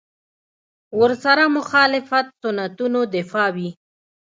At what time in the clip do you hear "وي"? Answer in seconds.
3.55-3.69